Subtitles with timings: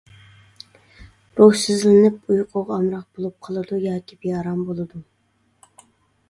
[1.39, 5.05] روھسىزلىنىپ، ئۇيقۇغا ئامراق بولۇپ قالىدۇ ياكى بىئارام بولىدۇ.